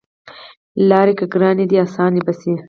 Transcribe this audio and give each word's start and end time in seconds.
لاری 0.89 1.13
که 1.19 1.25
ګرانې 1.33 1.65
دي 1.69 1.77
اسانې 1.85 2.21
به 2.25 2.33
شي 2.39 2.51